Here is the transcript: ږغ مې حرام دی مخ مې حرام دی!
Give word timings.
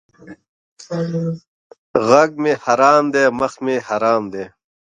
ږغ 2.07 2.29
مې 2.41 2.53
حرام 2.63 3.03
دی 3.13 3.23
مخ 3.39 3.53
مې 3.65 3.75
حرام 3.87 4.23
دی! 4.33 4.45